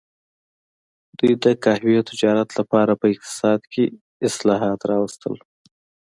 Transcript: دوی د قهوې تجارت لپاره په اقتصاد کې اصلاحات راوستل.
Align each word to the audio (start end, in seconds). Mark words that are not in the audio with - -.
دوی 1.17 1.33
د 1.43 1.45
قهوې 1.63 1.97
تجارت 2.09 2.49
لپاره 2.59 2.91
په 3.01 3.05
اقتصاد 3.13 3.59
کې 3.73 3.83
اصلاحات 4.27 4.79
راوستل. 4.91 5.35